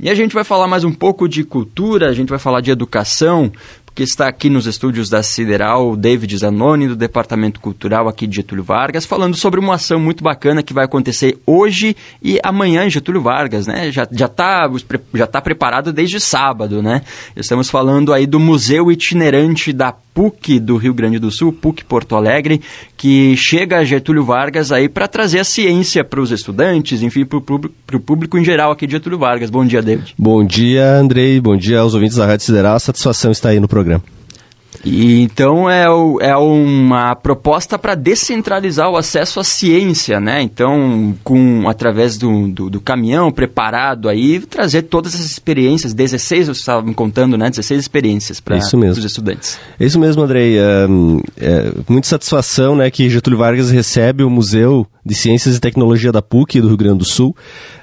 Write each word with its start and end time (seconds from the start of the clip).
E 0.00 0.08
a 0.08 0.14
gente 0.14 0.32
vai 0.32 0.44
falar 0.44 0.68
mais 0.68 0.84
um 0.84 0.92
pouco 0.92 1.28
de 1.28 1.42
cultura, 1.42 2.08
a 2.08 2.12
gente 2.12 2.28
vai 2.28 2.38
falar 2.38 2.60
de 2.60 2.70
educação, 2.70 3.50
que 3.98 4.04
está 4.04 4.28
aqui 4.28 4.48
nos 4.48 4.64
estúdios 4.64 5.10
da 5.10 5.24
Sideral, 5.24 5.96
David 5.96 6.38
Zanoni, 6.38 6.86
do 6.86 6.94
Departamento 6.94 7.58
Cultural 7.58 8.06
aqui 8.06 8.28
de 8.28 8.36
Getúlio 8.36 8.62
Vargas, 8.62 9.04
falando 9.04 9.36
sobre 9.36 9.58
uma 9.58 9.74
ação 9.74 9.98
muito 9.98 10.22
bacana 10.22 10.62
que 10.62 10.72
vai 10.72 10.84
acontecer 10.84 11.36
hoje 11.44 11.96
e 12.22 12.38
amanhã 12.44 12.84
em 12.86 12.90
Getúlio 12.90 13.20
Vargas, 13.20 13.66
né? 13.66 13.90
Já 13.90 14.04
está 14.04 14.70
já 15.14 15.26
tá 15.26 15.40
preparado 15.40 15.92
desde 15.92 16.20
sábado, 16.20 16.80
né? 16.80 17.02
Estamos 17.34 17.68
falando 17.68 18.12
aí 18.12 18.24
do 18.24 18.38
Museu 18.38 18.92
Itinerante 18.92 19.72
da 19.72 19.92
PUC 20.18 20.58
do 20.58 20.76
Rio 20.76 20.92
Grande 20.92 21.18
do 21.18 21.30
Sul, 21.30 21.52
PUC 21.52 21.84
Porto 21.84 22.16
Alegre, 22.16 22.60
que 22.96 23.36
chega 23.36 23.78
a 23.78 23.84
Getúlio 23.84 24.24
Vargas 24.24 24.72
aí 24.72 24.88
para 24.88 25.06
trazer 25.06 25.38
a 25.38 25.44
ciência 25.44 26.02
para 26.02 26.20
os 26.20 26.32
estudantes, 26.32 27.02
enfim, 27.02 27.24
para 27.24 27.96
o 27.96 28.00
público 28.00 28.36
em 28.36 28.44
geral 28.44 28.72
aqui 28.72 28.86
de 28.86 28.92
Getúlio 28.92 29.18
Vargas. 29.18 29.48
Bom 29.48 29.64
dia, 29.64 29.80
David. 29.80 30.14
Bom 30.18 30.44
dia, 30.44 30.96
Andrei. 30.96 31.40
Bom 31.40 31.56
dia 31.56 31.78
aos 31.78 31.94
ouvintes 31.94 32.16
da 32.16 32.26
Rádio 32.26 32.46
Sideral. 32.46 32.74
A 32.74 32.80
satisfação 32.80 33.30
está 33.30 33.50
aí 33.50 33.60
no 33.60 33.68
programa 33.68 33.78
programa. 33.78 34.17
E, 34.84 35.22
então 35.22 35.68
é, 35.68 35.88
o, 35.90 36.20
é 36.20 36.36
uma 36.36 37.14
proposta 37.14 37.78
para 37.78 37.94
descentralizar 37.94 38.90
o 38.90 38.96
acesso 38.96 39.40
à 39.40 39.44
ciência, 39.44 40.20
né? 40.20 40.42
Então, 40.42 41.14
com 41.24 41.68
através 41.68 42.16
do, 42.16 42.48
do, 42.48 42.70
do, 42.70 42.80
caminhão 42.80 43.30
preparado 43.30 44.08
aí, 44.08 44.40
trazer 44.40 44.82
todas 44.82 45.14
essas 45.14 45.30
experiências, 45.30 45.94
16, 45.94 46.48
você 46.48 46.60
estava 46.60 46.82
me 46.82 46.94
contando, 46.94 47.36
né? 47.36 47.50
16 47.50 47.80
experiências 47.80 48.40
para 48.40 48.56
os 48.56 49.04
estudantes. 49.04 49.58
Isso 49.78 49.98
mesmo, 49.98 50.22
Andrei. 50.22 50.58
É, 50.58 50.86
é, 51.38 51.72
muita 51.88 52.08
satisfação 52.08 52.76
né, 52.76 52.90
que 52.90 53.08
Getúlio 53.10 53.38
Vargas 53.38 53.70
recebe 53.70 54.22
o 54.22 54.30
Museu 54.30 54.86
de 55.08 55.14
Ciências 55.14 55.56
e 55.56 55.60
Tecnologia 55.60 56.12
da 56.12 56.20
PUC 56.20 56.60
do 56.60 56.68
Rio 56.68 56.76
Grande 56.76 56.98
do 56.98 57.04
Sul. 57.04 57.34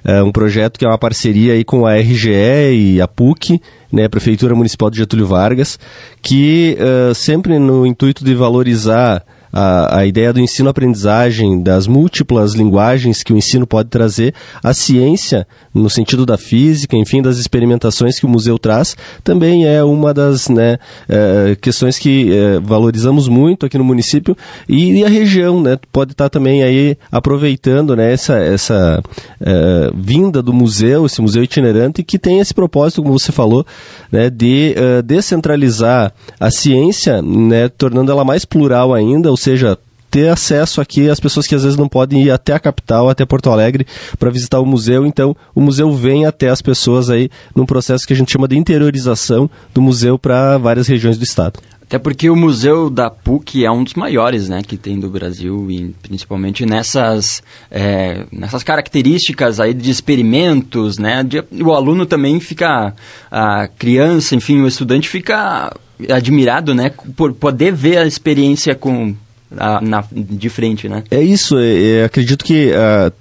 É 0.03 0.21
um 0.21 0.31
projeto 0.31 0.77
que 0.77 0.85
é 0.85 0.87
uma 0.87 0.97
parceria 0.97 1.53
aí 1.53 1.63
com 1.63 1.85
a 1.85 1.95
RGE 1.95 2.29
e 2.71 3.01
a 3.01 3.07
PUC 3.07 3.59
né, 3.91 4.07
Prefeitura 4.07 4.53
Municipal 4.53 4.89
de 4.89 4.97
Getúlio 4.97 5.25
Vargas, 5.25 5.79
que 6.21 6.77
uh, 6.79 7.15
sempre 7.15 7.57
no 7.57 7.85
intuito 7.85 8.23
de 8.23 8.35
valorizar 8.35 9.25
a, 9.51 9.99
a 9.99 10.05
ideia 10.05 10.33
do 10.33 10.39
ensino-aprendizagem, 10.41 11.63
das 11.63 11.87
múltiplas 11.87 12.53
linguagens 12.53 13.23
que 13.23 13.31
o 13.31 13.37
ensino 13.37 13.65
pode 13.65 13.89
trazer, 13.89 14.33
a 14.61 14.73
ciência, 14.73 15.47
no 15.75 15.89
sentido 15.89 16.25
da 16.25 16.37
física, 16.37 16.95
enfim, 16.95 17.21
das 17.21 17.37
experimentações 17.37 18.17
que 18.17 18.25
o 18.25 18.29
museu 18.29 18.57
traz, 18.57 18.95
também 19.23 19.67
é 19.67 19.83
uma 19.83 20.13
das 20.13 20.47
né, 20.47 20.77
é, 21.09 21.57
questões 21.59 21.99
que 21.99 22.33
é, 22.33 22.59
valorizamos 22.61 23.27
muito 23.27 23.65
aqui 23.65 23.77
no 23.77 23.83
município 23.83 24.37
e, 24.69 24.99
e, 24.99 25.03
a 25.03 25.09
região 25.09 25.61
né, 25.61 25.77
pode 25.91 26.13
estar 26.13 26.29
também 26.29 26.63
aí 26.63 26.97
aproveitando 27.11 27.93
né, 27.93 28.13
essa, 28.13 28.37
essa 28.37 29.03
é, 29.41 29.91
vinda 29.93 30.41
do 30.41 30.53
museu, 30.53 31.05
esse 31.05 31.21
museu 31.21 31.43
itinerante, 31.43 32.03
que 32.03 32.17
tem 32.17 32.39
esse 32.39 32.53
propósito, 32.53 33.03
como 33.03 33.19
você 33.19 33.33
falou, 33.33 33.65
né, 34.09 34.29
de 34.29 34.75
descentralizar 35.03 36.13
a 36.39 36.49
ciência, 36.49 37.21
né, 37.21 37.67
tornando 37.67 38.11
ela 38.11 38.23
mais 38.23 38.45
plural 38.45 38.93
ainda, 38.93 39.29
ou 39.29 39.35
seja, 39.35 39.77
ter 40.09 40.29
acesso 40.29 40.79
aqui 40.81 41.09
às 41.09 41.19
pessoas 41.19 41.47
que 41.47 41.55
às 41.55 41.63
vezes 41.63 41.77
não 41.77 41.89
podem 41.89 42.23
ir 42.23 42.31
até 42.31 42.53
a 42.53 42.59
capital, 42.59 43.09
até 43.09 43.25
Porto 43.25 43.49
Alegre, 43.49 43.85
para 44.17 44.29
visitar 44.29 44.59
o 44.59 44.65
museu. 44.65 45.05
Então, 45.05 45.35
o 45.53 45.61
museu 45.61 45.91
vem 45.91 46.25
até 46.25 46.49
as 46.49 46.61
pessoas 46.61 47.09
aí 47.09 47.29
num 47.55 47.65
processo 47.65 48.07
que 48.07 48.13
a 48.13 48.15
gente 48.15 48.31
chama 48.31 48.47
de 48.47 48.57
interiorização 48.57 49.49
do 49.73 49.81
museu 49.81 50.17
para 50.17 50.57
várias 50.57 50.87
regiões 50.87 51.17
do 51.17 51.23
estado. 51.23 51.59
Até 51.87 51.99
porque 51.99 52.31
o 52.31 52.35
museu 52.35 52.89
da 52.89 53.11
PUC 53.11 53.63
é 53.63 53.69
um 53.69 53.83
dos 53.83 53.93
maiores 53.93 54.49
né, 54.49 54.63
que 54.65 54.75
tem 54.75 54.99
do 54.99 55.07
Brasil, 55.07 55.69
e 55.69 55.93
principalmente 56.01 56.65
nessas, 56.65 57.43
é, 57.69 58.25
nessas 58.31 58.63
características 58.63 59.59
aí 59.59 59.71
de 59.71 59.91
experimentos, 59.91 60.97
né? 60.97 61.23
De, 61.23 61.43
o 61.63 61.73
aluno 61.73 62.07
também 62.07 62.39
fica, 62.39 62.95
a 63.29 63.67
criança, 63.67 64.35
enfim, 64.35 64.61
o 64.61 64.67
estudante 64.67 65.07
fica 65.07 65.71
admirado, 66.09 66.73
né? 66.73 66.91
Por 67.15 67.33
poder 67.33 67.71
ver 67.71 67.99
a 67.99 68.07
experiência 68.07 68.73
com, 68.73 69.15
a, 69.57 69.81
na, 69.81 70.03
de 70.11 70.49
frente, 70.49 70.87
né? 70.89 71.03
É 71.09 71.21
isso, 71.21 71.57
é, 71.57 71.99
é, 71.99 72.03
acredito 72.05 72.43
que 72.43 72.71
a, 72.73 73.11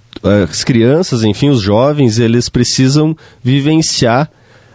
as 0.45 0.65
crianças, 0.65 1.25
enfim, 1.25 1.51
os 1.51 1.61
jovens, 1.61 2.19
eles 2.19 2.49
precisam 2.49 3.17
vivenciar 3.43 4.31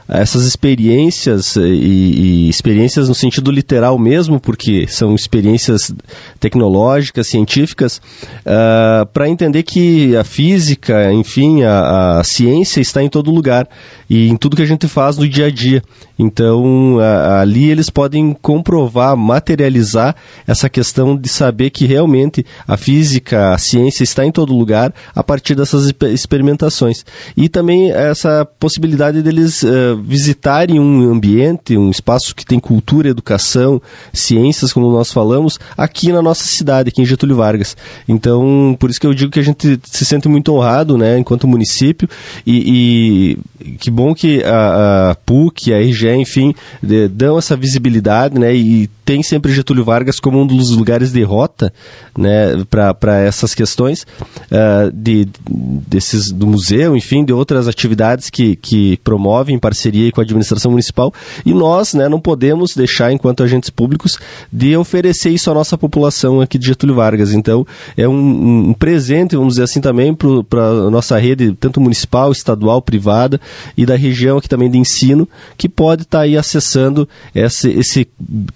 essas 0.09 0.43
experiências 0.43 1.55
e, 1.55 1.61
e, 1.61 2.49
experiências 2.49 3.07
no 3.07 3.13
sentido 3.13 3.51
literal 3.51 3.97
mesmo, 3.99 4.39
porque 4.39 4.87
são 4.87 5.13
experiências 5.13 5.93
tecnológicas, 6.39 7.27
científicas, 7.27 8.01
uh, 8.41 9.05
para 9.13 9.29
entender 9.29 9.61
que 9.63 10.15
a 10.17 10.23
física, 10.23 11.13
enfim, 11.13 11.63
a, 11.63 12.19
a, 12.19 12.23
ciência 12.23 12.81
está 12.81 13.03
em 13.03 13.09
todo 13.09 13.31
lugar 13.31 13.69
e 14.09 14.29
em 14.29 14.35
tudo 14.35 14.55
que 14.55 14.63
a 14.63 14.67
gente 14.67 14.87
faz 14.87 15.17
no 15.17 15.27
dia 15.27 15.45
a 15.45 15.51
dia. 15.51 15.83
Então, 16.17 16.97
ali 17.39 17.69
eles 17.69 17.89
podem 17.89 18.33
comprovar, 18.33 19.15
materializar 19.15 20.15
essa 20.45 20.67
questão 20.67 21.15
de 21.15 21.29
saber 21.29 21.69
que 21.69 21.85
realmente 21.85 22.45
a 22.67 22.75
física, 22.75 23.53
a 23.53 23.57
ciência 23.57 24.03
está 24.03 24.25
em 24.25 24.31
todo 24.31 24.53
lugar 24.53 24.93
a 25.15 25.23
partir 25.23 25.55
dessas 25.55 25.93
experimentações. 26.11 27.05
E 27.37 27.47
também 27.47 27.91
essa 27.91 28.45
possibilidade 28.59 29.21
deles 29.21 29.63
uh, 29.63 29.98
visitarem 29.99 30.79
um 30.79 31.11
ambiente, 31.11 31.77
um 31.77 31.89
espaço 31.89 32.35
que 32.35 32.45
tem 32.45 32.59
cultura, 32.59 33.09
educação, 33.09 33.81
ciências, 34.13 34.73
como 34.73 34.91
nós 34.91 35.11
falamos, 35.11 35.59
aqui 35.77 36.11
na 36.11 36.21
nossa 36.21 36.45
cidade, 36.45 36.89
aqui 36.89 37.01
em 37.01 37.05
Getúlio 37.05 37.35
Vargas. 37.35 37.75
Então, 38.07 38.75
por 38.79 38.89
isso 38.89 38.99
que 38.99 39.07
eu 39.07 39.13
digo 39.13 39.31
que 39.31 39.39
a 39.39 39.43
gente 39.43 39.79
se 39.83 40.05
sente 40.05 40.27
muito 40.27 40.53
honrado, 40.53 40.97
né, 40.97 41.17
enquanto 41.17 41.47
município, 41.47 42.09
e, 42.45 43.37
e 43.63 43.71
que 43.77 43.91
bom 43.91 44.13
que 44.13 44.43
a, 44.43 45.11
a 45.11 45.15
PUC, 45.15 45.73
a 45.73 45.79
RGE, 45.79 46.09
enfim, 46.15 46.53
de, 46.81 47.07
dão 47.07 47.37
essa 47.37 47.55
visibilidade, 47.55 48.39
né, 48.39 48.55
e 48.55 48.89
tem 49.09 49.23
sempre 49.23 49.51
Getúlio 49.51 49.83
Vargas 49.83 50.19
como 50.19 50.39
um 50.39 50.45
dos 50.45 50.69
lugares 50.69 51.11
de 51.11 51.23
rota, 51.23 51.73
né, 52.15 52.63
para 52.69 53.19
essas 53.21 53.55
questões 53.55 54.05
uh, 54.51 54.91
de, 54.93 55.27
desses, 55.49 56.31
do 56.31 56.45
museu, 56.45 56.95
enfim, 56.95 57.25
de 57.25 57.33
outras 57.33 57.67
atividades 57.67 58.29
que, 58.29 58.55
que 58.55 58.97
promovem 59.03 59.55
em 59.55 59.59
parceria 59.89 60.11
com 60.11 60.21
a 60.21 60.23
administração 60.23 60.71
municipal 60.71 61.13
e 61.45 61.53
nós 61.53 61.93
né, 61.93 62.07
não 62.07 62.19
podemos 62.19 62.75
deixar, 62.75 63.11
enquanto 63.11 63.43
agentes 63.43 63.69
públicos, 63.69 64.19
de 64.51 64.77
oferecer 64.77 65.31
isso 65.31 65.49
à 65.49 65.53
nossa 65.53 65.77
população 65.77 66.39
aqui 66.39 66.57
de 66.57 66.67
Getúlio 66.67 66.95
Vargas. 66.95 67.33
Então, 67.33 67.65
é 67.97 68.07
um, 68.07 68.69
um 68.69 68.73
presente, 68.73 69.35
vamos 69.35 69.53
dizer 69.53 69.63
assim, 69.63 69.81
também 69.81 70.13
para 70.13 70.61
a 70.61 70.89
nossa 70.91 71.17
rede, 71.17 71.53
tanto 71.53 71.81
municipal, 71.81 72.31
estadual, 72.31 72.81
privada 72.81 73.39
e 73.75 73.85
da 73.85 73.95
região 73.95 74.37
aqui 74.37 74.47
também 74.47 74.69
de 74.69 74.77
ensino, 74.77 75.27
que 75.57 75.67
pode 75.67 76.03
estar 76.03 76.19
tá 76.19 76.23
aí 76.23 76.37
acessando 76.37 77.07
esse, 77.33 77.69
esse 77.71 78.07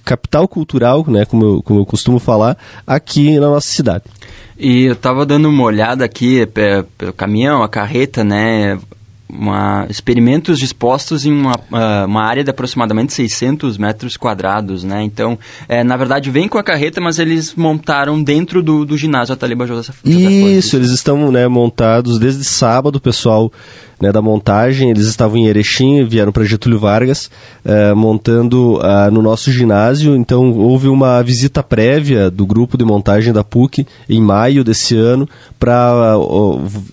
capital 0.05 0.47
cultural, 0.47 1.03
né, 1.07 1.25
como 1.25 1.43
eu, 1.43 1.63
como 1.63 1.79
eu 1.79 1.85
costumo 1.85 2.19
falar, 2.19 2.57
aqui 2.85 3.39
na 3.39 3.49
nossa 3.49 3.69
cidade. 3.69 4.03
E 4.57 4.83
eu 4.83 4.93
estava 4.93 5.25
dando 5.25 5.49
uma 5.49 5.63
olhada 5.63 6.05
aqui 6.05 6.45
pelo 6.45 7.13
caminhão, 7.13 7.63
a 7.63 7.69
carreta, 7.69 8.23
né? 8.23 8.77
Uma, 9.29 9.87
experimentos 9.89 10.59
dispostos 10.59 11.25
em 11.25 11.31
uma, 11.31 11.55
uh, 11.55 12.05
uma 12.05 12.23
área 12.23 12.43
de 12.43 12.49
aproximadamente 12.49 13.13
600 13.13 13.77
metros 13.77 14.17
quadrados, 14.17 14.83
né? 14.83 15.01
Então, 15.03 15.37
é, 15.67 15.83
na 15.83 15.97
verdade, 15.97 16.29
vem 16.29 16.47
com 16.47 16.57
a 16.57 16.63
carreta, 16.63 17.01
mas 17.01 17.19
eles 17.19 17.55
montaram 17.55 18.21
dentro 18.21 18.61
do, 18.61 18.85
do 18.85 18.97
ginásio 18.97 19.33
Ataliba 19.33 19.65
José 19.65 19.93
Isso, 20.05 20.75
eles 20.75 20.91
estão 20.91 21.31
né, 21.31 21.47
montados 21.47 22.19
desde 22.19 22.43
sábado, 22.43 22.99
pessoal 22.99 23.51
né, 24.03 24.11
da 24.11 24.21
montagem. 24.21 24.89
Eles 24.89 25.07
estavam 25.07 25.37
em 25.37 25.47
Erechim, 25.47 26.03
vieram 26.03 26.31
para 26.31 26.43
Getúlio 26.43 26.77
Vargas, 26.77 27.29
uh, 27.65 27.95
montando 27.95 28.77
uh, 28.77 29.09
no 29.09 29.21
nosso 29.21 29.49
ginásio. 29.49 30.15
Então 30.15 30.51
houve 30.51 30.89
uma 30.89 31.21
visita 31.23 31.63
prévia 31.63 32.29
do 32.29 32.45
grupo 32.45 32.77
de 32.77 32.83
montagem 32.83 33.31
da 33.31 33.43
PUC 33.43 33.87
em 34.09 34.19
maio 34.19 34.63
desse 34.63 34.95
ano 34.95 35.27
para 35.57 36.15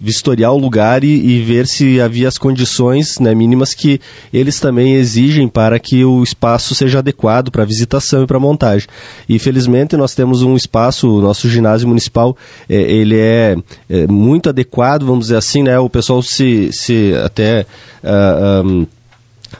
vistoriar 0.00 0.53
o 0.53 0.59
lugar 0.59 1.03
e, 1.03 1.09
e, 1.09 1.43
ver 1.43 1.66
se 1.66 2.00
havia 2.00 2.28
as 2.28 2.38
condições 2.38 3.19
né, 3.19 3.34
mínimas 3.34 3.75
que 3.75 4.00
eles 4.32 4.60
também 4.60 4.95
exigem 4.95 5.48
para 5.48 5.80
que 5.80 6.04
o 6.04 6.22
espaço 6.22 6.74
seja 6.74 7.01
adequado 7.01 7.51
para 7.51 7.65
visitação 7.65 8.22
e 8.22 8.27
para 8.27 8.39
montagem. 8.39 8.86
E 9.28 9.41
felizmente 9.41 9.97
nós 9.97 10.15
temos 10.15 10.42
um 10.42 10.54
espaço, 10.54 11.10
o 11.10 11.21
nosso 11.21 11.48
ginásio 11.48 11.89
municipal, 11.89 12.36
eh, 12.68 12.80
ele 12.80 13.18
é, 13.18 13.57
é, 13.89 14.07
muito 14.07 14.48
adequado, 14.48 15.04
vamos 15.04 15.27
dizer 15.27 15.36
assim, 15.36 15.65
né? 15.65 15.77
O 15.80 15.91
pessoal 15.91 16.22
se, 16.22 16.71
se 16.72 16.99
até 17.24 17.62
uh, 17.62 17.66
ah, 18.04 18.62
um, 18.64 18.86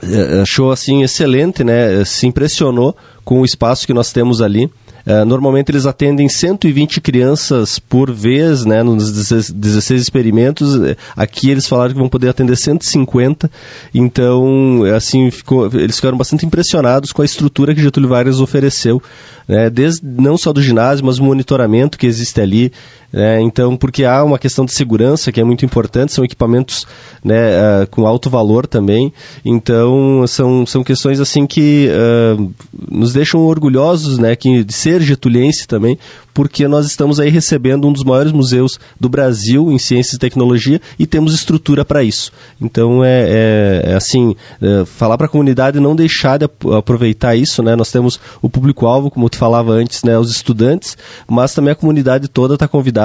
eh, 0.03 0.41
achou 0.43 0.71
assim 0.71 1.03
excelente, 1.03 1.65
né? 1.65 2.05
Se 2.05 2.27
impressionou 2.27 2.97
com 3.25 3.41
o 3.41 3.45
espaço 3.45 3.87
que 3.87 3.95
nós 3.95 4.13
temos 4.13 4.41
ali. 4.41 4.71
Uh, 5.07 5.25
normalmente 5.25 5.71
eles 5.71 5.87
atendem 5.87 6.29
120 6.29 7.01
crianças 7.01 7.79
por 7.79 8.13
vez, 8.13 8.67
né, 8.67 8.83
nos 8.83 9.11
16 9.51 10.03
experimentos. 10.03 10.79
Aqui 11.17 11.51
eles 11.51 11.67
falaram 11.67 11.93
que 11.93 11.99
vão 11.99 12.09
poder 12.09 12.29
atender 12.29 12.57
150. 12.57 13.51
Então, 13.95 14.83
assim, 14.95 15.31
ficou, 15.31 15.71
eles 15.73 15.97
ficaram 15.97 16.19
bastante 16.19 16.45
impressionados 16.45 17.13
com 17.13 17.23
a 17.23 17.25
estrutura 17.25 17.75
que 17.75 17.83
Getúlio 17.83 18.11
Vargas 18.11 18.41
ofereceu 18.41 19.03
né, 19.49 19.69
desde, 19.69 20.01
não 20.05 20.37
só 20.37 20.53
do 20.53 20.63
ginásio, 20.63 21.05
mas 21.05 21.19
o 21.19 21.25
monitoramento 21.25 21.99
que 21.99 22.07
existe 22.07 22.41
ali. 22.41 22.73
Né, 23.13 23.41
então, 23.41 23.77
porque 23.77 24.05
há 24.05 24.23
uma 24.23 24.39
questão 24.39 24.65
de 24.65 24.73
segurança 24.73 25.33
que 25.33 25.41
é 25.41 25.45
muito 25.45 25.65
importante, 25.65 26.13
são 26.13 26.25
equipamentos 26.25 26.87
né, 27.25 27.59
uh, 27.59 27.87
com 27.91 28.07
alto 28.07 28.31
valor 28.31 28.67
também. 28.67 29.13
Então, 29.45 30.25
são, 30.29 30.65
são 30.65 30.85
questões 30.85 31.19
assim 31.19 31.45
que 31.45 31.89
uh, 31.91 32.53
nos 32.89 33.13
deixam 33.13 33.41
orgulhosos 33.41 34.17
né, 34.19 34.37
que, 34.37 34.63
de 34.63 34.73
ser 34.73 35.03
getuliense 35.03 35.67
também, 35.67 35.99
porque 36.33 36.69
nós 36.69 36.87
estamos 36.87 37.19
aí 37.19 37.29
recebendo 37.29 37.89
um 37.89 37.93
dos 37.93 38.05
maiores 38.05 38.31
museus 38.31 38.79
do 38.99 39.09
Brasil 39.09 39.73
em 39.73 39.79
ciências 39.79 40.15
e 40.15 40.19
tecnologia 40.19 40.81
e 40.97 41.05
temos 41.05 41.35
estrutura 41.35 41.85
para 41.85 42.05
isso. 42.05 42.31
Então, 42.61 43.05
é, 43.05 43.25
é, 43.29 43.83
é 43.91 43.95
assim, 43.95 44.37
é, 44.63 44.85
falar 44.85 45.19
para 45.19 45.27
a 45.27 45.29
comunidade 45.29 45.81
não 45.81 45.97
deixar 45.97 46.39
de 46.39 46.49
aproveitar 46.77 47.35
isso, 47.35 47.61
né? 47.61 47.75
Nós 47.75 47.91
temos 47.91 48.21
o 48.41 48.49
público-alvo, 48.49 49.11
como 49.11 49.29
tu 49.29 49.37
falava 49.37 49.73
antes, 49.73 50.05
né? 50.05 50.17
Os 50.17 50.31
estudantes, 50.31 50.97
mas 51.29 51.53
também 51.53 51.73
a 51.73 51.77
comunidade 51.77 52.29
toda 52.29 52.55
está 52.55 52.69
convidada 52.69 53.00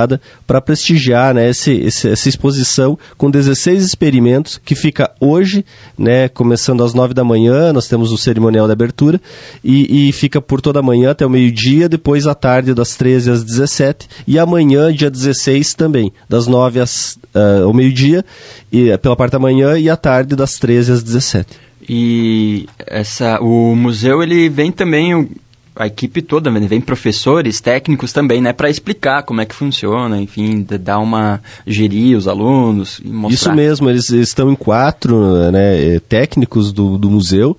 para 0.45 0.61
prestigiar 0.61 1.33
né? 1.33 1.49
Esse, 1.49 1.71
esse, 1.71 2.09
essa 2.09 2.29
exposição 2.29 2.97
com 3.17 3.29
16 3.29 3.83
experimentos 3.83 4.59
que 4.63 4.75
fica 4.75 5.11
hoje, 5.19 5.65
né? 5.97 6.27
Começando 6.29 6.83
às 6.83 6.93
9 6.93 7.13
da 7.13 7.23
manhã, 7.23 7.71
nós 7.71 7.87
temos 7.87 8.11
o 8.11 8.17
cerimonial 8.17 8.65
de 8.65 8.73
abertura 8.73 9.21
e, 9.63 10.09
e 10.09 10.11
fica 10.11 10.41
por 10.41 10.61
toda 10.61 10.79
a 10.79 10.83
manhã 10.83 11.11
até 11.11 11.25
o 11.25 11.29
meio-dia, 11.29 11.87
depois 11.87 12.27
à 12.27 12.35
tarde 12.35 12.73
das 12.73 12.95
13 12.95 13.31
às 13.31 13.43
17 13.43 14.07
e 14.27 14.39
amanhã, 14.39 14.93
dia 14.93 15.09
16 15.09 15.73
também, 15.73 16.11
das 16.29 16.47
9 16.47 16.79
às, 16.79 17.17
uh, 17.35 17.65
ao 17.65 17.73
meio-dia, 17.73 18.25
e, 18.71 18.97
pela 18.97 19.15
parte 19.15 19.33
da 19.33 19.39
manhã 19.39 19.77
e 19.77 19.89
à 19.89 19.97
tarde 19.97 20.35
das 20.35 20.53
13 20.53 20.91
às 20.91 21.03
17. 21.03 21.65
E 21.87 22.67
essa, 22.79 23.39
o 23.39 23.75
museu 23.75 24.23
ele 24.23 24.49
vem 24.49 24.71
também 24.71 25.29
a 25.75 25.87
equipe 25.87 26.21
toda, 26.21 26.49
vem 26.67 26.79
professores, 26.79 27.59
técnicos 27.59 28.13
também, 28.13 28.41
né, 28.41 28.53
para 28.53 28.69
explicar 28.69 29.23
como 29.23 29.41
é 29.41 29.45
que 29.45 29.53
funciona, 29.53 30.21
enfim, 30.21 30.65
dar 30.79 30.99
uma 30.99 31.41
gerir 31.67 32.17
os 32.17 32.27
alunos. 32.27 33.01
Isso 33.29 33.53
mesmo, 33.53 33.89
eles 33.89 34.09
estão 34.09 34.51
em 34.51 34.55
quatro, 34.55 35.51
né, 35.51 35.99
técnicos 36.07 36.71
do, 36.71 36.97
do 36.97 37.09
museu 37.09 37.57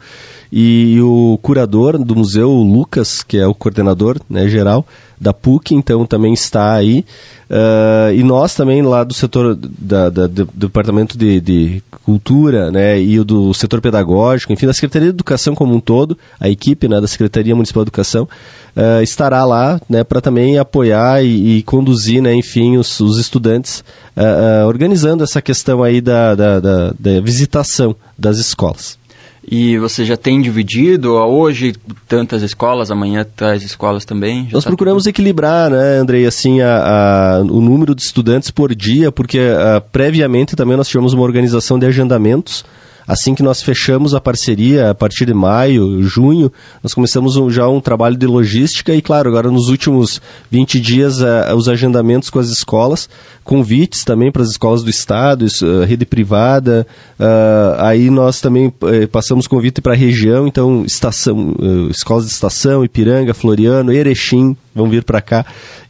e 0.53 0.99
o 1.01 1.39
curador 1.43 1.99
do 1.99 2.15
museu, 2.15 2.51
o 2.51 2.63
Lucas, 2.63 3.23
que 3.23 3.39
é 3.39 3.47
o 3.47 3.55
coordenador 3.55 4.19
né, 4.29 4.49
geral 4.49 4.87
da 5.21 5.33
PUC, 5.33 5.75
então 5.75 6.05
também 6.07 6.35
está 6.35 6.75
aí. 6.75 7.05
Uh, 7.49 8.13
e 8.13 8.23
nós 8.23 8.55
também 8.55 8.83
lá 8.83 9.05
do 9.05 9.15
setor 9.15 9.57
da, 9.57 10.11
da, 10.11 10.27
do, 10.27 10.49
Departamento 10.53 11.17
de, 11.17 11.41
de, 11.41 11.83
Cultura 12.05 12.71
né, 12.71 13.01
e 13.01 13.23
do 13.25 13.53
setor 13.55 13.81
pedagógico, 13.81 14.53
enfim, 14.53 14.67
da 14.67 14.73
Secretaria 14.73 15.09
de 15.09 15.15
Educação 15.15 15.55
como 15.55 15.75
um 15.75 15.81
todo, 15.81 16.17
a 16.39 16.49
equipe 16.49 16.87
né, 16.87 17.01
da 17.01 17.07
Secretaria 17.09 17.55
Municipal 17.55 17.85
de 17.85 17.89
Educação, 17.89 18.29
uh, 18.77 19.03
estará 19.03 19.45
lá 19.45 19.81
né, 19.89 20.05
para 20.05 20.21
também 20.21 20.59
apoiar 20.59 21.25
e, 21.25 21.59
e 21.59 21.63
conduzir, 21.63 22.23
né, 22.23 22.35
enfim, 22.35 22.77
os, 22.77 23.01
os 23.01 23.19
estudantes, 23.19 23.83
uh, 24.17 24.67
organizando 24.67 25.25
essa 25.25 25.41
questão 25.43 25.83
aí 25.83 26.01
da, 26.01 26.35
da, 26.35 26.61
da, 26.61 26.95
da 26.99 27.21
visitação 27.21 27.95
das 28.17 28.39
escolas. 28.39 28.99
E 29.49 29.79
você 29.79 30.05
já 30.05 30.17
tem 30.17 30.41
dividido 30.41 31.13
hoje 31.13 31.75
tantas 32.09 32.43
escolas, 32.43 32.91
amanhã 32.91 33.25
tais 33.25 33.63
escolas 33.63 34.05
também? 34.05 34.49
Nós 34.51 34.65
tá 34.65 34.71
procuramos 34.71 35.05
tudo... 35.05 35.11
equilibrar, 35.11 35.71
né, 35.71 35.99
Andrei, 35.99 36.27
assim, 36.27 36.61
a, 36.61 37.39
a, 37.39 37.41
o 37.43 37.61
número 37.61 37.95
de 37.95 38.03
estudantes 38.03 38.51
por 38.51 38.75
dia, 38.75 39.13
porque 39.13 39.39
a, 39.39 39.81
previamente 39.81 40.57
também 40.57 40.77
nós 40.77 40.89
tivemos 40.89 41.13
uma 41.13 41.23
organização 41.23 41.79
de 41.79 41.87
agendamentos 41.87 42.65
Assim 43.07 43.35
que 43.35 43.43
nós 43.43 43.63
fechamos 43.63 44.15
a 44.15 44.21
parceria, 44.21 44.91
a 44.91 44.95
partir 44.95 45.27
de 45.27 45.35
maio, 45.35 46.03
junho, 46.03 46.53
nós 46.83 46.93
começamos 46.93 47.37
um, 47.37 47.49
já 47.49 47.69
um 47.69 47.81
trabalho 47.81 48.17
de 48.17 48.27
logística 48.27 48.93
e, 48.95 49.01
claro, 49.01 49.29
agora 49.29 49.51
nos 49.51 49.69
últimos 49.69 50.21
20 50.51 50.81
dias, 50.81 51.21
uh, 51.21 51.55
os 51.57 51.69
agendamentos 51.69 52.31
com 52.31 52.41
as 52.41 52.49
escolas, 52.49 53.09
convites 53.45 54.05
também 54.05 54.33
para 54.33 54.43
as 54.43 54.51
escolas 54.51 54.83
do 54.83 54.91
Estado, 54.91 55.47
uh, 55.47 55.85
rede 55.85 56.05
privada, 56.05 56.87
uh, 57.21 57.81
aí 57.81 58.11
nós 58.11 58.41
também 58.41 58.73
eh, 58.83 59.07
passamos 59.07 59.47
convite 59.47 59.81
para 59.81 59.93
a 59.93 59.97
região, 59.97 60.47
então, 60.49 60.85
estação, 60.85 61.55
escolas 61.91 62.27
de 62.27 62.33
estação, 62.33 62.85
Ipiranga, 62.85 63.33
Floriano, 63.33 63.93
Erechim, 63.93 64.57
vão 64.75 64.89
vir 64.91 65.05
para 65.05 65.21
cá. 65.21 65.47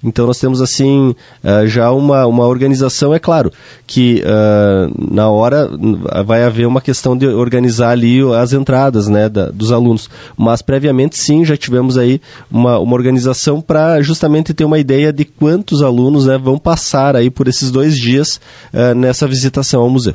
Então 0.07 0.27
nós 0.27 0.39
temos 0.39 0.63
assim 0.63 1.15
uh, 1.43 1.67
já 1.67 1.91
uma, 1.91 2.27
uma 2.27 2.47
organização, 2.47 3.13
é 3.13 3.19
claro, 3.19 3.53
que 3.87 4.23
uh, 4.23 5.15
na 5.15 5.29
hora 5.29 5.69
vai 6.25 6.45
haver 6.45 6.67
uma 6.67 6.81
questão 6.81 7.17
de 7.17 7.27
organizar 7.27 7.91
ali 7.91 8.21
as 8.35 8.53
entradas 8.53 9.09
né, 9.09 9.29
da, 9.29 9.51
dos 9.51 9.73
alunos. 9.73 10.09
Mas 10.37 10.63
previamente 10.63 11.19
sim, 11.19 11.45
já 11.45 11.57
tivemos 11.57 11.99
aí 11.99 12.21
uma, 12.51 12.79
uma 12.79 12.95
organização 12.95 13.61
para 13.61 14.01
justamente 14.01 14.55
ter 14.55 14.65
uma 14.65 14.79
ideia 14.79 15.13
de 15.13 15.25
quantos 15.25 15.83
alunos 15.83 16.27
né, 16.27 16.39
vão 16.39 16.59
passar 16.59 17.17
aí 17.17 17.29
por 17.29 17.49
esses 17.49 17.71
dois 17.71 17.99
dias 17.99 18.41
uh, 18.73 18.95
nessa 18.95 19.27
visitação 19.27 19.83
ao 19.83 19.91
museu. 19.91 20.15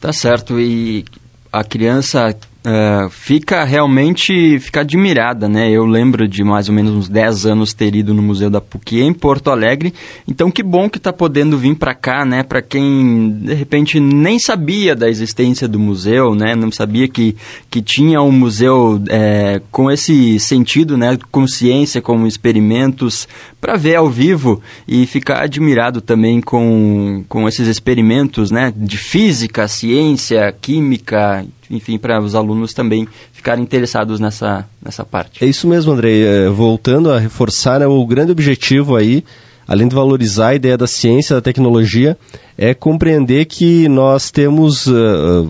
Tá 0.00 0.12
certo. 0.12 0.60
E 0.60 1.04
a 1.52 1.64
criança 1.64 2.34
Uh, 2.66 3.08
fica 3.08 3.62
realmente 3.62 4.58
fica 4.58 4.80
admirada, 4.80 5.48
né? 5.48 5.70
Eu 5.70 5.86
lembro 5.86 6.26
de 6.26 6.42
mais 6.42 6.68
ou 6.68 6.74
menos 6.74 6.92
uns 6.92 7.08
10 7.08 7.46
anos 7.46 7.72
ter 7.72 7.94
ido 7.94 8.12
no 8.12 8.20
Museu 8.20 8.50
da 8.50 8.60
PUC 8.60 9.00
em 9.00 9.12
Porto 9.12 9.48
Alegre. 9.50 9.94
Então 10.26 10.50
que 10.50 10.60
bom 10.60 10.90
que 10.90 10.98
está 10.98 11.12
podendo 11.12 11.56
vir 11.56 11.76
para 11.76 11.94
cá, 11.94 12.24
né? 12.24 12.42
Para 12.42 12.60
quem 12.60 13.30
de 13.30 13.54
repente 13.54 14.00
nem 14.00 14.40
sabia 14.40 14.96
da 14.96 15.08
existência 15.08 15.68
do 15.68 15.78
museu, 15.78 16.34
né? 16.34 16.56
Não 16.56 16.72
sabia 16.72 17.06
que, 17.06 17.36
que 17.70 17.80
tinha 17.80 18.20
um 18.20 18.32
museu 18.32 19.00
é, 19.08 19.62
com 19.70 19.88
esse 19.88 20.40
sentido, 20.40 20.98
né? 20.98 21.16
Consciência, 21.30 22.02
como 22.02 22.26
experimentos 22.26 23.28
para 23.60 23.76
ver 23.76 23.94
ao 23.94 24.10
vivo 24.10 24.60
e 24.86 25.06
ficar 25.06 25.44
admirado 25.44 26.00
também 26.00 26.40
com, 26.40 27.24
com 27.28 27.46
esses 27.46 27.68
experimentos, 27.68 28.50
né? 28.50 28.72
De 28.76 28.98
física, 28.98 29.68
ciência, 29.68 30.52
química, 30.60 31.46
enfim, 31.70 31.98
para 31.98 32.20
os 32.20 32.34
alunos 32.34 32.72
também 32.72 33.06
ficarem 33.32 33.62
interessados 33.62 34.18
nessa, 34.18 34.66
nessa 34.82 35.04
parte. 35.04 35.44
É 35.44 35.46
isso 35.46 35.66
mesmo, 35.66 35.92
Andrei. 35.92 36.24
É, 36.24 36.48
voltando 36.48 37.10
a 37.12 37.18
reforçar, 37.18 37.80
né, 37.80 37.86
o 37.86 38.06
grande 38.06 38.32
objetivo 38.32 38.96
aí, 38.96 39.24
além 39.66 39.86
de 39.86 39.94
valorizar 39.94 40.48
a 40.48 40.54
ideia 40.54 40.78
da 40.78 40.86
ciência, 40.86 41.36
da 41.36 41.42
tecnologia, 41.42 42.16
é 42.56 42.72
compreender 42.72 43.44
que 43.44 43.86
nós 43.88 44.30
temos 44.30 44.86
uh, 44.86 45.48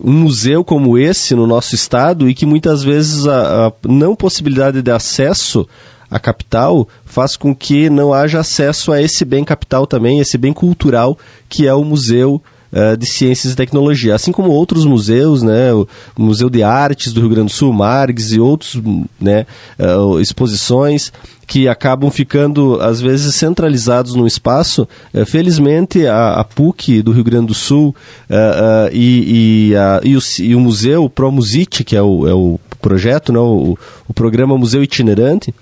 um 0.00 0.12
museu 0.12 0.64
como 0.64 0.98
esse 0.98 1.34
no 1.34 1.46
nosso 1.46 1.74
estado 1.74 2.28
e 2.28 2.34
que 2.34 2.44
muitas 2.44 2.82
vezes 2.82 3.26
a, 3.26 3.68
a 3.68 3.72
não 3.86 4.16
possibilidade 4.16 4.82
de 4.82 4.90
acesso 4.90 5.68
à 6.10 6.18
capital 6.18 6.88
faz 7.04 7.36
com 7.36 7.54
que 7.54 7.88
não 7.90 8.12
haja 8.12 8.40
acesso 8.40 8.92
a 8.92 9.00
esse 9.00 9.24
bem 9.24 9.44
capital 9.44 9.86
também, 9.86 10.20
esse 10.20 10.38
bem 10.38 10.52
cultural 10.52 11.18
que 11.48 11.66
é 11.66 11.74
o 11.74 11.84
museu 11.84 12.42
uh, 12.72 12.96
de 12.96 13.06
Ciências 13.06 13.52
e 13.52 13.56
Tecnologia, 13.56 14.14
assim 14.14 14.32
como 14.32 14.50
outros 14.50 14.84
museus, 14.84 15.42
né, 15.42 15.72
o 15.72 15.86
Museu 16.16 16.50
de 16.50 16.62
Artes 16.62 17.12
do 17.12 17.20
Rio 17.20 17.30
Grande 17.30 17.52
do 17.52 17.54
Sul, 17.54 17.72
Margs 17.72 18.32
e 18.32 18.40
outros 18.40 18.80
né, 19.20 19.46
uh, 19.78 20.20
exposições 20.20 21.12
que 21.48 21.66
acabam 21.66 22.10
ficando, 22.10 22.78
às 22.80 23.00
vezes, 23.00 23.34
centralizados 23.34 24.14
no 24.14 24.26
espaço. 24.26 24.86
Uh, 25.14 25.24
felizmente, 25.24 26.06
a, 26.06 26.34
a, 26.34 26.44
PUC 26.44 27.00
do 27.02 27.10
Rio 27.10 27.24
Grande 27.24 27.46
do 27.46 27.54
Sul 27.54 27.96
e, 28.92 29.70
e, 29.70 29.76
a, 29.76 30.00
e, 30.04 30.14
o, 30.14 30.20
e, 30.40 30.54
o, 30.54 30.60
museu, 30.60 31.04
o 31.04 31.10
Promusite, 31.10 31.82
que 31.82 31.96
é 31.96 32.02
o, 32.02 32.28
é 32.28 32.34
o 32.34 32.60
projeto, 32.80 33.32
né, 33.32 33.38
o, 33.38 33.78
o 34.06 34.14
programa 34.14 34.56
Museu 34.58 34.82
Itinerante, 34.82 35.54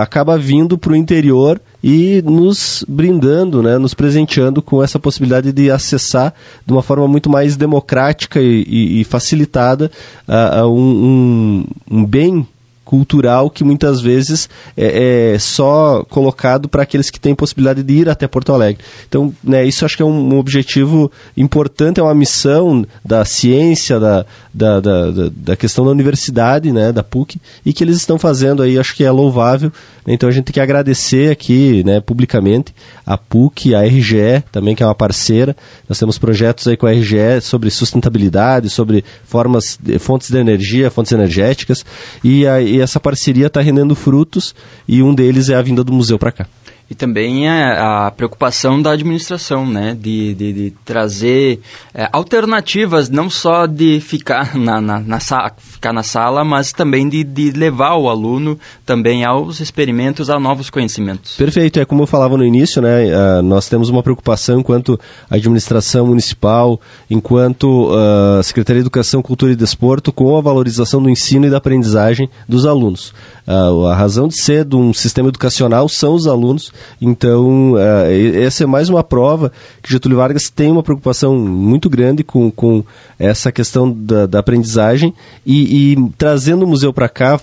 acaba 0.00 0.36
vindo 0.38 0.76
para 0.76 0.92
o 0.92 0.96
interior 0.96 1.60
e 1.82 2.20
nos 2.22 2.84
brindando, 2.88 3.62
né, 3.62 3.78
nos 3.78 3.94
presenteando 3.94 4.60
com 4.60 4.82
essa 4.82 4.98
possibilidade 4.98 5.52
de 5.52 5.70
acessar 5.70 6.34
de 6.66 6.72
uma 6.72 6.82
forma 6.82 7.06
muito 7.06 7.30
mais 7.30 7.56
democrática 7.56 8.40
e, 8.40 8.64
e, 8.66 9.00
e 9.00 9.04
facilitada 9.04 9.90
uh, 10.28 10.66
um, 10.66 11.64
um, 11.88 11.98
um 11.98 12.04
bem 12.04 12.46
cultural 12.86 13.50
que 13.50 13.64
muitas 13.64 14.00
vezes 14.00 14.48
é, 14.76 15.32
é 15.34 15.38
só 15.38 16.04
colocado 16.08 16.68
para 16.68 16.84
aqueles 16.84 17.10
que 17.10 17.18
têm 17.18 17.34
possibilidade 17.34 17.82
de 17.82 17.92
ir 17.92 18.08
até 18.08 18.28
Porto 18.28 18.52
Alegre. 18.52 18.82
Então, 19.08 19.34
né, 19.42 19.64
isso 19.66 19.84
acho 19.84 19.96
que 19.96 20.02
é 20.02 20.06
um, 20.06 20.34
um 20.34 20.38
objetivo 20.38 21.10
importante, 21.36 21.98
é 21.98 22.02
uma 22.02 22.14
missão 22.14 22.86
da 23.04 23.24
ciência, 23.24 23.98
da, 23.98 24.24
da, 24.54 24.80
da, 24.80 25.10
da, 25.34 25.56
questão 25.56 25.84
da 25.84 25.90
universidade, 25.90 26.72
né, 26.72 26.92
da 26.92 27.02
PUC, 27.02 27.40
e 27.64 27.72
que 27.72 27.82
eles 27.82 27.96
estão 27.96 28.18
fazendo 28.18 28.62
aí, 28.62 28.78
acho 28.78 28.94
que 28.94 29.04
é 29.04 29.10
louvável. 29.10 29.72
Então 30.06 30.28
a 30.28 30.32
gente 30.32 30.44
tem 30.44 30.54
que 30.54 30.60
agradecer 30.60 31.32
aqui, 31.32 31.82
né, 31.84 32.00
publicamente, 32.00 32.72
a 33.04 33.18
PUC, 33.18 33.74
a 33.74 33.82
RGE 33.82 34.44
também, 34.52 34.76
que 34.76 34.82
é 34.82 34.86
uma 34.86 34.94
parceira. 34.94 35.56
Nós 35.88 35.98
temos 35.98 36.16
projetos 36.16 36.68
aí 36.68 36.76
com 36.76 36.86
a 36.86 36.92
RGE 36.92 37.40
sobre 37.42 37.68
sustentabilidade, 37.70 38.70
sobre 38.70 39.04
formas, 39.24 39.76
fontes 39.98 40.30
de 40.30 40.38
energia, 40.38 40.90
fontes 40.90 41.10
energéticas, 41.10 41.84
e, 42.22 42.46
a, 42.46 42.60
e 42.76 42.80
essa 42.80 43.00
parceria 43.00 43.46
está 43.46 43.60
rendendo 43.60 43.94
frutos 43.94 44.54
e 44.86 45.02
um 45.02 45.14
deles 45.14 45.48
é 45.48 45.54
a 45.54 45.62
vinda 45.62 45.82
do 45.82 45.92
museu 45.92 46.18
para 46.18 46.32
cá. 46.32 46.46
E 46.88 46.94
também 46.94 47.48
a, 47.48 48.06
a 48.06 48.10
preocupação 48.12 48.80
da 48.80 48.92
administração, 48.92 49.66
né? 49.66 49.96
De, 50.00 50.34
de, 50.34 50.52
de 50.52 50.70
trazer 50.84 51.60
é, 51.92 52.08
alternativas, 52.12 53.10
não 53.10 53.28
só 53.28 53.66
de 53.66 54.00
ficar 54.00 54.54
na, 54.58 54.80
na, 54.80 55.00
na, 55.00 55.18
sala, 55.18 55.50
ficar 55.58 55.92
na 55.92 56.04
sala, 56.04 56.44
mas 56.44 56.70
também 56.72 57.08
de, 57.08 57.24
de 57.24 57.50
levar 57.50 57.96
o 57.96 58.08
aluno 58.08 58.56
também 58.84 59.24
aos 59.24 59.58
experimentos, 59.58 60.30
a 60.30 60.38
novos 60.38 60.70
conhecimentos. 60.70 61.34
Perfeito, 61.36 61.80
é 61.80 61.84
como 61.84 62.04
eu 62.04 62.06
falava 62.06 62.36
no 62.36 62.44
início, 62.44 62.80
né? 62.80 63.06
Uh, 63.06 63.42
nós 63.42 63.68
temos 63.68 63.88
uma 63.88 64.02
preocupação 64.02 64.60
enquanto 64.60 64.98
administração 65.28 66.06
municipal, 66.06 66.80
enquanto 67.10 67.90
uh, 67.90 68.40
Secretaria 68.44 68.80
de 68.80 68.84
Educação, 68.84 69.22
Cultura 69.22 69.50
e 69.50 69.56
Desporto, 69.56 70.12
com 70.12 70.36
a 70.36 70.40
valorização 70.40 71.02
do 71.02 71.10
ensino 71.10 71.46
e 71.46 71.50
da 71.50 71.56
aprendizagem 71.56 72.30
dos 72.48 72.64
alunos. 72.64 73.12
Uh, 73.46 73.86
a 73.86 73.94
razão 73.94 74.28
de 74.28 74.40
ser 74.40 74.64
de 74.64 74.76
um 74.76 74.92
sistema 74.92 75.28
educacional 75.28 75.88
são 75.88 76.14
os 76.14 76.26
alunos 76.26 76.72
então, 77.00 77.72
uh, 77.72 78.36
essa 78.42 78.64
é 78.64 78.66
mais 78.66 78.88
uma 78.88 79.02
prova 79.02 79.52
que 79.82 79.90
Getúlio 79.90 80.18
Vargas 80.18 80.50
tem 80.50 80.70
uma 80.70 80.82
preocupação 80.82 81.36
muito 81.36 81.88
grande 81.88 82.24
com, 82.24 82.50
com 82.50 82.84
essa 83.18 83.52
questão 83.52 83.90
da, 83.90 84.26
da 84.26 84.38
aprendizagem 84.38 85.14
e, 85.44 85.92
e, 85.92 86.10
trazendo 86.16 86.64
o 86.64 86.68
museu 86.68 86.92
para 86.92 87.08
cá, 87.08 87.40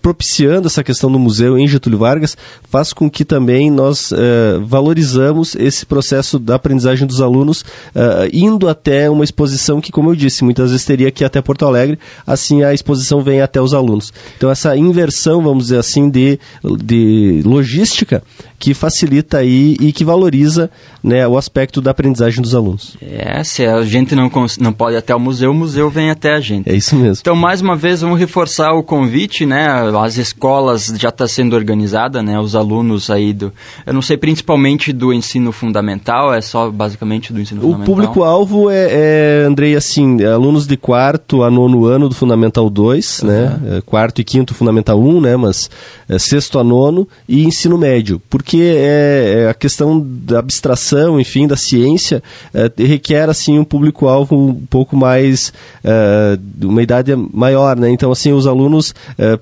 propiciando 0.00 0.66
essa 0.66 0.82
questão 0.82 1.10
do 1.10 1.18
museu 1.18 1.58
em 1.58 1.66
Getúlio 1.66 1.98
Vargas, 1.98 2.36
faz 2.70 2.92
com 2.92 3.10
que 3.10 3.24
também 3.24 3.70
nós 3.70 4.12
uh, 4.12 4.64
valorizamos 4.64 5.54
esse 5.54 5.84
processo 5.84 6.38
da 6.38 6.54
aprendizagem 6.54 7.06
dos 7.06 7.20
alunos, 7.20 7.62
uh, 7.62 8.28
indo 8.32 8.68
até 8.68 9.08
uma 9.10 9.24
exposição 9.24 9.80
que, 9.80 9.92
como 9.92 10.10
eu 10.10 10.16
disse, 10.16 10.44
muitas 10.44 10.70
vezes 10.70 10.86
teria 10.86 11.10
que 11.10 11.24
ir 11.24 11.26
até 11.26 11.40
Porto 11.42 11.66
Alegre, 11.66 11.98
assim 12.26 12.62
a 12.62 12.72
exposição 12.72 13.22
vem 13.22 13.40
até 13.40 13.60
os 13.60 13.74
alunos. 13.74 14.12
Então 14.36 14.50
essa 14.50 14.76
inversão, 14.76 15.42
vamos 15.42 15.64
dizer 15.64 15.78
assim, 15.78 16.08
de, 16.08 16.38
de 16.82 17.42
logística 17.44 18.22
que 18.58 18.72
facilita 18.72 19.38
aí 19.38 19.76
e 19.78 19.92
que 19.92 20.04
valoriza 20.04 20.70
né, 21.02 21.28
o 21.28 21.36
aspecto 21.36 21.82
da 21.82 21.90
aprendizagem 21.90 22.40
dos 22.40 22.54
alunos. 22.54 22.96
É, 23.02 23.44
se 23.44 23.66
a 23.66 23.82
gente 23.82 24.14
não, 24.14 24.30
não 24.58 24.72
pode 24.72 24.94
ir 24.94 24.98
até 24.98 25.14
o 25.14 25.20
museu, 25.20 25.50
o 25.50 25.54
museu 25.54 25.90
vem 25.90 26.10
até 26.10 26.32
a 26.32 26.40
gente. 26.40 26.70
É 26.70 26.74
isso 26.74 26.96
mesmo. 26.96 27.18
Então, 27.20 27.36
mais 27.36 27.60
uma 27.60 27.76
vez, 27.76 28.00
vamos 28.00 28.18
reforçar 28.18 28.72
o 28.72 28.82
convite, 28.82 29.44
né? 29.44 29.66
As 30.02 30.16
escolas 30.16 30.92
já 30.96 31.08
está 31.08 31.26
sendo 31.26 31.54
organizada, 31.54 32.22
né? 32.22 32.38
Os 32.38 32.54
alunos 32.54 33.10
aí 33.10 33.32
do... 33.32 33.52
Eu 33.86 33.92
não 33.92 34.02
sei, 34.02 34.16
principalmente 34.16 34.92
do 34.92 35.12
ensino 35.12 35.52
fundamental, 35.52 36.32
é 36.32 36.40
só 36.40 36.70
basicamente 36.70 37.32
do 37.32 37.40
ensino 37.40 37.60
o 37.60 37.64
fundamental? 37.64 37.82
O 37.82 37.96
público-alvo 37.96 38.70
é, 38.70 38.88
é, 38.90 39.44
Andrei, 39.46 39.76
assim, 39.76 40.22
é 40.22 40.26
alunos 40.26 40.66
de 40.66 40.76
quarto 40.76 41.42
a 41.42 41.50
nono 41.50 41.84
ano 41.86 42.08
do 42.08 42.14
Fundamental 42.14 42.68
2, 42.68 43.20
uhum. 43.20 43.28
né? 43.28 43.60
É, 43.66 43.80
quarto 43.80 44.20
e 44.20 44.24
quinto 44.24 44.54
Fundamental 44.54 45.00
1, 45.00 45.20
né? 45.20 45.36
Mas 45.36 45.70
é, 46.08 46.18
sexto 46.18 46.58
a 46.58 46.64
nono 46.64 47.08
e 47.28 47.44
ensino 47.44 47.78
médio. 47.78 48.20
Porque 48.28 48.58
é, 48.58 49.44
é, 49.44 49.48
a 49.48 49.54
questão 49.54 50.00
da 50.04 50.38
abstração, 50.38 51.20
enfim, 51.20 51.46
da 51.46 51.56
ciência, 51.56 52.22
é, 52.52 52.70
requer, 52.76 53.28
assim, 53.28 53.58
um 53.58 53.64
público-alvo 53.64 54.36
um 54.36 54.54
pouco 54.54 54.96
mais, 54.96 55.52
é, 55.82 56.38
uma 56.62 56.82
idade 56.82 57.14
maior, 57.32 57.76
né? 57.76 57.90
Então, 57.90 58.10
assim, 58.10 58.32
os 58.32 58.46
alunos 58.46 58.94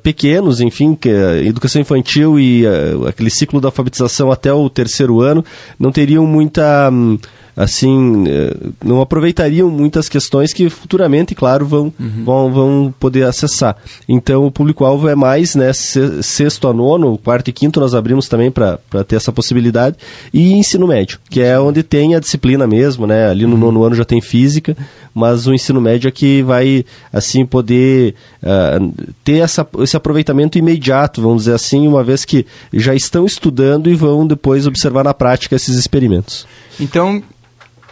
pequenos, 0.02 0.60
enfim, 0.60 0.94
que, 0.94 1.08
educação 1.08 1.80
infantil 1.80 2.38
e 2.38 2.64
aquele 3.06 3.30
ciclo 3.30 3.60
da 3.60 3.68
alfabetização 3.68 4.30
até 4.30 4.52
o 4.52 4.68
terceiro 4.68 5.20
ano, 5.20 5.44
não 5.78 5.92
teriam 5.92 6.26
muita... 6.26 6.90
Hum, 6.90 7.18
assim, 7.56 8.24
eh, 8.26 8.56
não 8.84 9.00
aproveitariam 9.00 9.70
muitas 9.70 10.08
questões 10.08 10.52
que 10.52 10.70
futuramente, 10.70 11.34
claro, 11.34 11.66
vão, 11.66 11.92
uhum. 11.98 12.24
vão, 12.24 12.52
vão 12.52 12.94
poder 12.98 13.24
acessar. 13.24 13.76
Então, 14.08 14.46
o 14.46 14.50
público-alvo 14.50 15.08
é 15.08 15.14
mais, 15.14 15.54
né, 15.54 15.72
sexto 15.72 16.68
a 16.68 16.72
nono, 16.72 17.18
quarto 17.18 17.48
e 17.48 17.52
quinto 17.52 17.80
nós 17.80 17.94
abrimos 17.94 18.28
também 18.28 18.50
para 18.50 18.78
ter 19.06 19.16
essa 19.16 19.32
possibilidade, 19.32 19.96
e 20.32 20.52
ensino 20.52 20.86
médio, 20.86 21.18
que 21.28 21.40
é 21.42 21.58
onde 21.58 21.82
tem 21.82 22.14
a 22.14 22.20
disciplina 22.20 22.66
mesmo, 22.66 23.06
né, 23.06 23.28
ali 23.28 23.46
no 23.46 23.52
uhum. 23.52 23.60
nono 23.60 23.84
ano 23.84 23.94
já 23.94 24.04
tem 24.04 24.20
física, 24.20 24.76
mas 25.14 25.46
o 25.46 25.52
ensino 25.52 25.80
médio 25.80 26.08
é 26.08 26.10
que 26.10 26.42
vai, 26.42 26.84
assim, 27.12 27.44
poder 27.44 28.14
uh, 28.42 28.92
ter 29.22 29.38
essa, 29.38 29.66
esse 29.80 29.96
aproveitamento 29.96 30.58
imediato, 30.58 31.20
vamos 31.20 31.42
dizer 31.44 31.54
assim, 31.54 31.86
uma 31.86 32.02
vez 32.02 32.24
que 32.24 32.46
já 32.72 32.94
estão 32.94 33.26
estudando 33.26 33.90
e 33.90 33.94
vão 33.94 34.26
depois 34.26 34.66
observar 34.66 35.04
na 35.04 35.12
prática 35.12 35.54
esses 35.54 35.76
experimentos. 35.76 36.46
Então, 36.82 37.22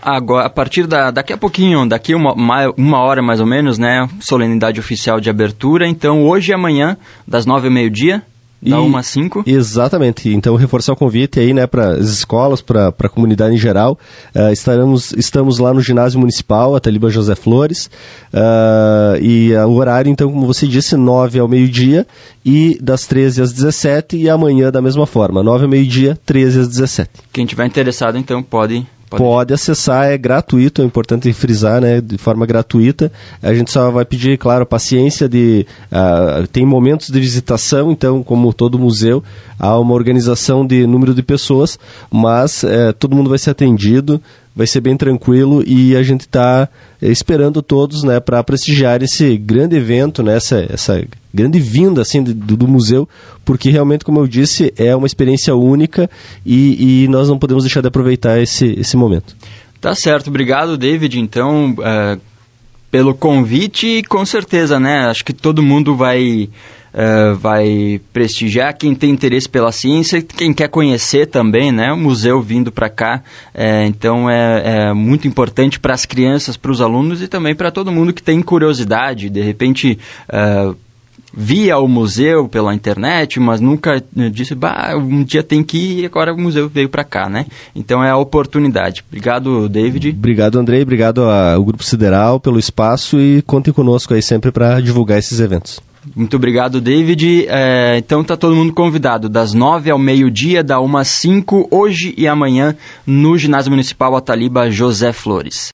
Agora, 0.02 0.46
a 0.46 0.50
partir 0.50 0.86
da, 0.86 1.10
daqui 1.10 1.32
a 1.32 1.36
pouquinho, 1.36 1.86
daqui 1.86 2.14
uma, 2.14 2.32
uma 2.76 3.00
hora 3.00 3.20
mais 3.20 3.38
ou 3.38 3.46
menos, 3.46 3.78
né? 3.78 4.08
Solenidade 4.18 4.80
oficial 4.80 5.20
de 5.20 5.28
abertura. 5.28 5.86
Então, 5.86 6.26
hoje 6.26 6.52
e 6.52 6.54
amanhã, 6.54 6.96
das 7.28 7.44
nove 7.44 7.66
ao 7.66 7.72
meio-dia, 7.72 8.22
da 8.62 8.80
1 8.80 8.96
às 8.96 9.06
5? 9.06 9.44
Exatamente. 9.46 10.28
Então, 10.28 10.54
reforçar 10.56 10.92
o 10.92 10.96
convite 10.96 11.40
aí, 11.40 11.54
né, 11.54 11.66
para 11.66 11.92
as 11.92 12.08
escolas, 12.08 12.60
para 12.60 12.88
a 12.88 13.08
comunidade 13.08 13.54
em 13.54 13.58
geral. 13.58 13.98
Uh, 14.34 14.52
estaremos, 14.52 15.12
estamos 15.12 15.58
lá 15.58 15.72
no 15.72 15.80
ginásio 15.80 16.20
municipal, 16.20 16.74
a 16.76 16.80
Taliba 16.80 17.08
José 17.08 17.34
Flores. 17.34 17.90
Uh, 18.32 19.22
e 19.22 19.52
uh, 19.54 19.66
o 19.66 19.74
horário, 19.76 20.10
então, 20.10 20.30
como 20.30 20.46
você 20.46 20.66
disse, 20.66 20.96
9 20.96 21.38
ao 21.38 21.48
meio-dia 21.48 22.06
e 22.44 22.78
das 22.80 23.06
13 23.06 23.42
às 23.42 23.52
17 23.52 24.16
e 24.16 24.28
amanhã 24.28 24.70
da 24.70 24.82
mesma 24.82 25.06
forma, 25.06 25.42
9 25.42 25.64
ao 25.64 25.70
meio-dia, 25.70 26.18
13 26.26 26.60
às 26.60 26.68
17. 26.68 27.10
Quem 27.32 27.46
tiver 27.46 27.66
interessado, 27.66 28.18
então, 28.18 28.42
pode 28.42 28.86
Pode. 29.10 29.22
Pode 29.22 29.54
acessar, 29.54 30.06
é 30.06 30.16
gratuito, 30.16 30.82
é 30.82 30.84
importante 30.84 31.32
frisar, 31.32 31.80
né? 31.80 32.00
De 32.00 32.16
forma 32.16 32.46
gratuita. 32.46 33.10
A 33.42 33.52
gente 33.52 33.70
só 33.70 33.90
vai 33.90 34.04
pedir, 34.04 34.38
claro, 34.38 34.64
paciência 34.64 35.28
de. 35.28 35.66
Uh, 35.90 36.46
tem 36.46 36.64
momentos 36.64 37.10
de 37.10 37.18
visitação, 37.18 37.90
então, 37.90 38.22
como 38.22 38.54
todo 38.54 38.78
museu, 38.78 39.22
há 39.58 39.76
uma 39.76 39.94
organização 39.94 40.64
de 40.64 40.86
número 40.86 41.12
de 41.12 41.24
pessoas, 41.24 41.76
mas 42.08 42.62
uh, 42.62 42.92
todo 42.98 43.16
mundo 43.16 43.28
vai 43.28 43.38
ser 43.38 43.50
atendido 43.50 44.20
vai 44.54 44.66
ser 44.66 44.80
bem 44.80 44.96
tranquilo 44.96 45.62
e 45.64 45.96
a 45.96 46.02
gente 46.02 46.22
está 46.22 46.68
esperando 47.00 47.62
todos 47.62 48.02
né, 48.02 48.18
para 48.20 48.42
prestigiar 48.42 49.00
esse 49.00 49.38
grande 49.38 49.76
evento, 49.76 50.22
né, 50.22 50.36
essa, 50.36 50.66
essa 50.68 51.02
grande 51.32 51.58
vinda 51.58 52.02
assim, 52.02 52.22
do, 52.22 52.56
do, 52.56 52.68
museu, 52.68 53.08
porque 53.44 53.70
realmente, 53.70 54.04
como 54.04 54.20
eu 54.20 54.26
disse, 54.26 54.72
é 54.76 54.94
uma 54.94 55.06
experiência 55.06 55.54
única 55.54 56.10
e, 56.44 57.04
e 57.04 57.08
nós 57.08 57.28
não 57.28 57.38
podemos 57.38 57.64
deixar 57.64 57.80
de 57.80 57.88
aproveitar 57.88 58.40
esse, 58.40 58.74
esse 58.78 58.96
momento. 58.96 59.36
Tá 59.80 59.94
certo, 59.94 60.28
obrigado 60.28 60.76
David, 60.76 61.18
então, 61.18 61.72
uh, 61.72 62.20
pelo 62.90 63.14
convite 63.14 64.02
com 64.08 64.24
certeza, 64.26 64.78
né, 64.78 65.06
acho 65.06 65.24
que 65.24 65.32
todo 65.32 65.62
mundo 65.62 65.96
vai 65.96 66.48
uh, 66.94 67.34
vai 67.36 68.00
prestigiar 68.12 68.76
quem 68.76 68.94
tem 68.94 69.10
interesse 69.10 69.48
pela 69.48 69.72
ciência, 69.72 70.22
quem 70.22 70.52
quer 70.52 70.68
conhecer 70.68 71.26
também, 71.26 71.72
né? 71.72 71.92
O 71.92 71.96
museu 71.96 72.40
vindo 72.40 72.70
para 72.70 72.88
cá, 72.88 73.22
é, 73.54 73.86
então 73.86 74.28
é, 74.28 74.62
é, 74.64 74.92
muito 74.92 75.26
importante 75.26 75.78
para 75.78 75.94
as 75.94 76.04
crianças, 76.04 76.56
para 76.56 76.70
os 76.70 76.80
alunos 76.80 77.22
e 77.22 77.28
também 77.28 77.54
para 77.54 77.70
todo 77.70 77.92
mundo 77.92 78.12
que 78.12 78.22
tem 78.22 78.40
curiosidade, 78.42 79.30
de 79.30 79.40
repente 79.40 79.98
uh, 80.28 80.76
via 81.32 81.78
o 81.78 81.88
museu 81.88 82.48
pela 82.48 82.74
internet, 82.74 83.38
mas 83.38 83.60
nunca 83.60 84.02
disse, 84.32 84.54
bah, 84.54 84.94
um 84.96 85.22
dia 85.22 85.42
tem 85.42 85.62
que 85.62 85.78
ir 85.78 86.00
e 86.00 86.06
agora 86.06 86.32
o 86.32 86.40
museu 86.40 86.68
veio 86.68 86.88
para 86.88 87.04
cá, 87.04 87.28
né? 87.28 87.46
Então 87.74 88.02
é 88.02 88.10
a 88.10 88.16
oportunidade. 88.16 89.04
Obrigado, 89.08 89.68
David. 89.68 90.10
Obrigado, 90.10 90.58
Andrei. 90.58 90.82
Obrigado 90.82 91.22
ao 91.22 91.64
Grupo 91.64 91.84
Sideral 91.84 92.40
pelo 92.40 92.58
espaço 92.58 93.20
e 93.20 93.42
contem 93.42 93.72
conosco 93.72 94.14
aí 94.14 94.22
sempre 94.22 94.50
para 94.50 94.80
divulgar 94.80 95.18
esses 95.18 95.40
eventos. 95.40 95.80
Muito 96.16 96.36
obrigado, 96.36 96.80
David. 96.80 97.46
É, 97.48 97.98
então 97.98 98.24
tá 98.24 98.36
todo 98.36 98.56
mundo 98.56 98.72
convidado 98.72 99.28
das 99.28 99.52
nove 99.52 99.90
ao 99.90 99.98
meio-dia, 99.98 100.64
da 100.64 100.80
uma 100.80 101.02
às 101.02 101.08
cinco, 101.08 101.68
hoje 101.70 102.14
e 102.16 102.26
amanhã, 102.26 102.74
no 103.06 103.36
Ginásio 103.36 103.70
Municipal 103.70 104.16
Ataliba 104.16 104.70
José 104.70 105.12
Flores. 105.12 105.68